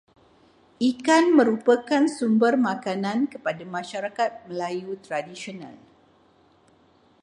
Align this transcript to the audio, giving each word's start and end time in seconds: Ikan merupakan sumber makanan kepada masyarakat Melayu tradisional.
Ikan 0.89 1.25
merupakan 1.37 2.03
sumber 2.17 2.53
makanan 2.67 3.19
kepada 3.33 3.61
masyarakat 3.75 4.31
Melayu 4.49 4.93
tradisional. 5.05 5.75